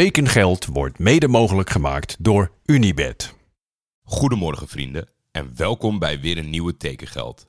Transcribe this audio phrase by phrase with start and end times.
[0.00, 3.34] Tekengeld wordt mede mogelijk gemaakt door Unibed.
[4.02, 7.46] Goedemorgen vrienden en welkom bij weer een nieuwe Tekengeld.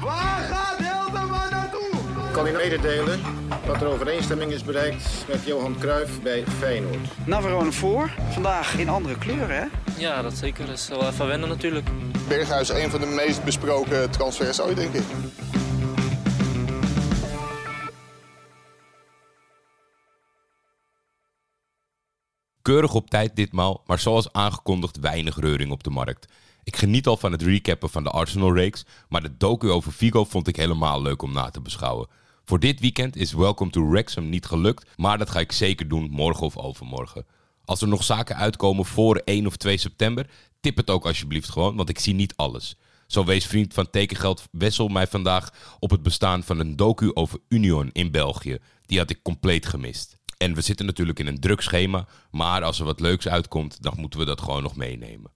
[0.00, 2.32] Waar gaat Hilterman naartoe?
[2.32, 3.20] kan u mededelen
[3.66, 7.26] dat er overeenstemming is bereikt met Johan Cruijff bij Feyenoord.
[7.26, 8.10] Navarone voor.
[8.30, 9.64] Vandaag in andere kleuren, hè?
[9.98, 10.66] Ja, dat zeker.
[10.66, 11.88] Dat is wel even wennen natuurlijk.
[12.30, 15.02] Berghuis een van de meest besproken transfers ooit, denk ik.
[22.62, 26.32] Keurig op tijd ditmaal, maar zoals aangekondigd weinig reuring op de markt.
[26.64, 30.48] Ik geniet al van het recappen van de Arsenal-reeks, maar de docu over Vigo vond
[30.48, 32.08] ik helemaal leuk om na te beschouwen.
[32.44, 36.10] Voor dit weekend is Welcome to Wrexham niet gelukt, maar dat ga ik zeker doen
[36.10, 37.26] morgen of overmorgen.
[37.70, 40.26] Als er nog zaken uitkomen voor 1 of 2 september,
[40.60, 42.76] tip het ook alsjeblieft gewoon, want ik zie niet alles.
[43.06, 47.38] Zo wees vriend van Tekengeld Wessel mij vandaag op het bestaan van een docu over
[47.48, 48.58] Union in België.
[48.86, 50.16] Die had ik compleet gemist.
[50.36, 53.94] En we zitten natuurlijk in een druk schema, maar als er wat leuks uitkomt, dan
[53.96, 55.32] moeten we dat gewoon nog meenemen.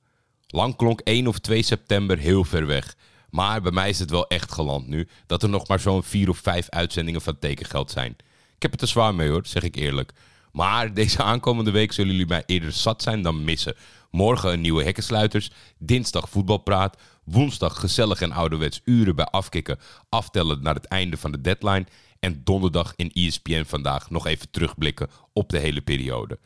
[0.47, 2.97] Lang klonk 1 of 2 september heel ver weg.
[3.31, 6.29] Maar bij mij is het wel echt geland nu dat er nog maar zo'n 4
[6.29, 8.17] of 5 uitzendingen van tekengeld zijn.
[8.57, 10.13] Ik heb het er zwaar mee hoor, zeg ik eerlijk.
[10.55, 13.75] Maar deze aankomende week zullen jullie mij eerder zat zijn dan missen.
[14.11, 20.75] Morgen een nieuwe hekkensluiters, dinsdag voetbalpraat, woensdag gezellig en ouderwets uren bij afkikken, aftellen naar
[20.75, 21.87] het einde van de deadline
[22.21, 26.39] en donderdag in ESPN vandaag nog even terugblikken op de hele periode.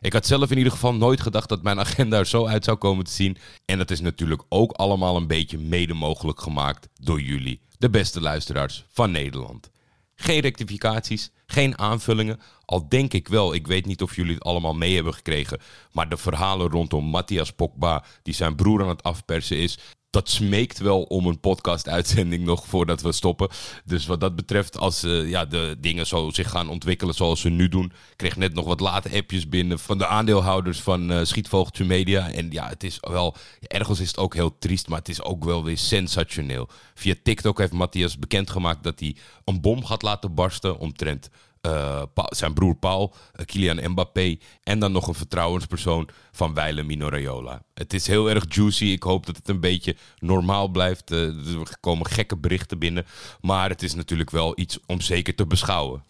[0.00, 2.76] Ik had zelf in ieder geval nooit gedacht dat mijn agenda er zo uit zou
[2.76, 3.36] komen te zien.
[3.64, 8.20] En dat is natuurlijk ook allemaal een beetje mede mogelijk gemaakt door jullie, de beste
[8.20, 9.70] luisteraars van Nederland.
[10.16, 12.40] Geen rectificaties, geen aanvullingen.
[12.64, 15.60] Al denk ik wel, ik weet niet of jullie het allemaal mee hebben gekregen.
[15.92, 19.78] Maar de verhalen rondom Matthias Pogba, die zijn broer aan het afpersen is.
[20.10, 23.48] Dat smeekt wel om een podcast-uitzending nog voordat we stoppen.
[23.84, 27.48] Dus wat dat betreft, als eh, ja, de dingen zo zich gaan ontwikkelen zoals ze
[27.48, 27.84] nu doen.
[27.84, 32.30] Ik kreeg net nog wat late appjes binnen van de aandeelhouders van eh Schietvogeltje Media.
[32.30, 35.44] En ja, het is wel, ergens is het ook heel triest, maar het is ook
[35.44, 36.68] wel weer sensationeel.
[36.94, 41.30] Via TikTok heeft Matthias bekendgemaakt dat hij een bom gaat laten barsten omtrent
[41.66, 47.08] eh, zijn broer Paul, eh, Kylian Mbappé en dan nog een vertrouwenspersoon van Weile Mino
[47.08, 47.62] Raiola.
[47.74, 48.84] Het is heel erg juicy.
[48.84, 51.10] Ik hoop dat het een beetje normaal blijft.
[51.10, 53.06] Eh, er komen gekke berichten binnen,
[53.40, 56.04] maar het is natuurlijk wel iets om zeker te beschouwen.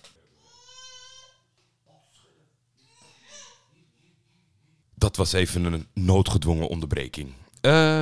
[4.94, 7.33] Dat was even een noodgedwongen onderbreking.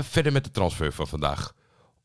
[0.02, 1.54] Verder met de transfer van vandaag.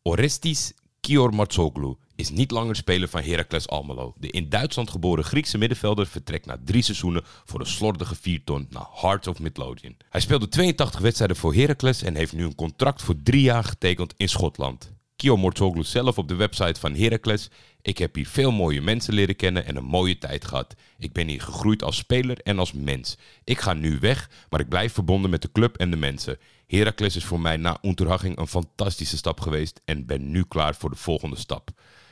[0.01, 0.73] Orestis
[1.09, 4.13] Kiormatsoglu is niet langer speler van Heracles Almelo.
[4.17, 8.87] De in Duitsland geboren Griekse middenvelder vertrekt na drie seizoenen voor een slordige vierton naar
[8.93, 9.95] Hearts of Midlothian.
[10.09, 14.13] Hij speelde 82 wedstrijden voor Heracles en heeft nu een contract voor drie jaar getekend
[14.17, 14.91] in Schotland.
[15.19, 17.49] Kio Mortoglu zelf op de website van Heracles.
[17.81, 20.75] Ik heb hier veel mooie mensen leren kennen en een mooie tijd gehad.
[20.97, 23.17] Ik ben hier gegroeid als speler en als mens.
[23.43, 26.37] Ik ga nu weg, maar ik blijf verbonden met de club en de mensen.
[26.67, 30.89] Heracles is voor mij na Unterhaching een fantastische stap geweest en ben nu klaar voor
[30.89, 31.69] de volgende stap.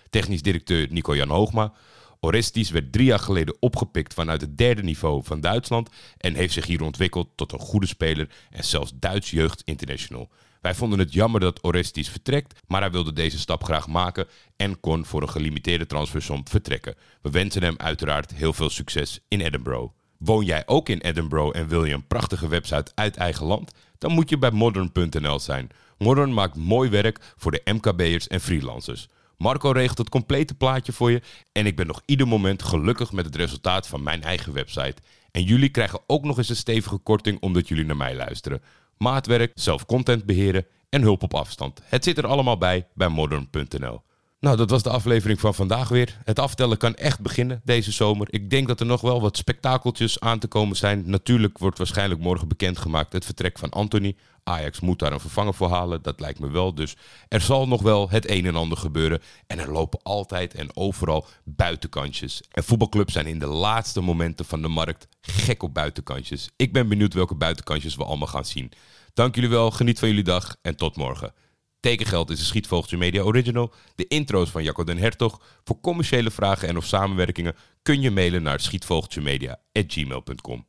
[0.09, 1.73] Technisch directeur Nico-Jan Hoogma.
[2.19, 6.65] Orestis werd drie jaar geleden opgepikt vanuit het derde niveau van Duitsland en heeft zich
[6.65, 10.29] hier ontwikkeld tot een goede speler en zelfs Duits jeugd international.
[10.67, 14.79] Wij vonden het jammer dat Orestis vertrekt, maar hij wilde deze stap graag maken en
[14.79, 16.95] kon voor een gelimiteerde transfersom vertrekken.
[17.21, 19.93] We wensen hem uiteraard heel veel succes in Edinburgh.
[20.17, 23.71] Woon jij ook in Edinburgh en wil je een prachtige website uit eigen land?
[23.97, 25.69] Dan moet je bij modern.nl zijn.
[25.97, 29.07] Modern maakt mooi werk voor de MKB'ers en freelancers.
[29.37, 33.25] Marco regelt het complete plaatje voor je en ik ben nog ieder moment gelukkig met
[33.25, 35.01] het resultaat van mijn eigen website.
[35.31, 38.61] En jullie krijgen ook nog eens een stevige korting omdat jullie naar mij luisteren.
[38.97, 41.81] Maatwerk, zelf content beheren en hulp op afstand.
[41.83, 44.01] Het zit er allemaal bij bij modern.nl.
[44.39, 46.17] Nou, dat was de aflevering van vandaag weer.
[46.23, 48.27] Het aftellen kan echt beginnen deze zomer.
[48.29, 51.03] Ik denk dat er nog wel wat spektakeltjes aan te komen zijn.
[51.05, 54.15] Natuurlijk wordt waarschijnlijk morgen bekendgemaakt het vertrek van Anthony.
[54.43, 56.75] Ajax moet daar een vervanger voor halen, dat lijkt me wel.
[56.75, 56.95] Dus
[57.27, 59.21] er zal nog wel het een en ander gebeuren.
[59.47, 62.41] En er lopen altijd en overal buitenkantjes.
[62.51, 66.49] En voetbalclubs zijn in de laatste momenten van de markt gek op buitenkantjes.
[66.55, 68.71] Ik ben benieuwd welke buitenkantjes we allemaal gaan zien.
[69.13, 71.33] Dank jullie wel, geniet van jullie dag en tot morgen.
[71.79, 73.73] Tekengeld is een Schietvogeltje Media Original.
[73.95, 75.41] De intro's van Jacco den Hertog.
[75.63, 80.65] Voor commerciële vragen en of samenwerkingen kun je mailen naar schietvogeltjemedia.gmail.com.